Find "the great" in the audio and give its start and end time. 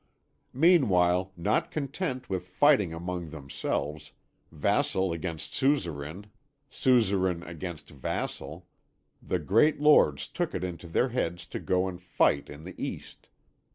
9.21-9.79